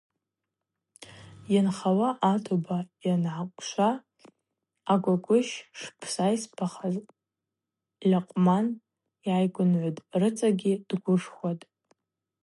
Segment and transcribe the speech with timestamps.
[1.53, 3.89] Йхынхауа атоба йангӏакӏвша
[4.93, 6.95] агвагвыщ шпсайспахаз
[8.09, 8.65] Льакъвман
[9.23, 11.63] йгӏайгвынгӏвын рыцӏагьи дгвышхватӏ.